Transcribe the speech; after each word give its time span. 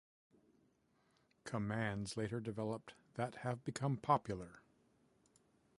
Commands 1.43 2.17
later 2.17 2.39
developed 2.39 2.95
that 3.13 3.35
have 3.45 3.63
become 3.63 3.97
popular. 3.97 4.63